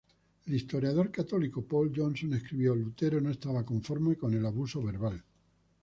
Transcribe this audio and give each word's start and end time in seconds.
El 0.47 0.55
historiador 0.55 1.11
católico 1.11 1.61
Paul 1.63 1.91
Johnson 1.95 2.33
escribió: 2.33 2.73
"Lutero 2.73 3.21
no 3.21 3.29
estaba 3.29 3.63
conforme 3.63 4.15
con 4.15 4.33
el 4.33 4.43
abuso 4.47 4.81
verbal. 4.81 5.23